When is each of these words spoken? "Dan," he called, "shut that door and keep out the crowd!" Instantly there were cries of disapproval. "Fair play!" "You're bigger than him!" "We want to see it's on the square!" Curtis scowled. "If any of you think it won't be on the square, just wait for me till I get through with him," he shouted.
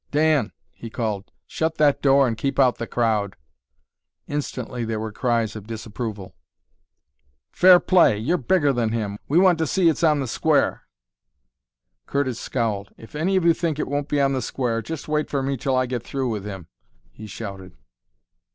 "Dan," 0.09 0.51
he 0.71 0.89
called, 0.89 1.31
"shut 1.45 1.75
that 1.75 2.01
door 2.01 2.27
and 2.27 2.35
keep 2.35 2.57
out 2.57 2.79
the 2.79 2.87
crowd!" 2.87 3.35
Instantly 4.25 4.83
there 4.83 4.99
were 4.99 5.11
cries 5.11 5.55
of 5.55 5.67
disapproval. 5.67 6.33
"Fair 7.51 7.79
play!" 7.79 8.17
"You're 8.17 8.39
bigger 8.39 8.73
than 8.73 8.93
him!" 8.93 9.19
"We 9.27 9.37
want 9.37 9.59
to 9.59 9.67
see 9.67 9.89
it's 9.89 10.03
on 10.03 10.19
the 10.19 10.25
square!" 10.27 10.87
Curtis 12.07 12.39
scowled. 12.39 12.91
"If 12.97 13.13
any 13.13 13.35
of 13.35 13.45
you 13.45 13.53
think 13.53 13.77
it 13.77 13.87
won't 13.87 14.09
be 14.09 14.19
on 14.19 14.33
the 14.33 14.41
square, 14.41 14.81
just 14.81 15.07
wait 15.07 15.29
for 15.29 15.43
me 15.43 15.55
till 15.55 15.75
I 15.75 15.85
get 15.85 16.01
through 16.01 16.29
with 16.29 16.45
him," 16.45 16.65
he 17.11 17.27
shouted. 17.27 17.77